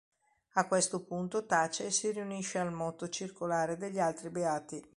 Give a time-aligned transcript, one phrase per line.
[0.53, 4.83] A questo punto tace e si riunisce al moto circolare degli altri beati.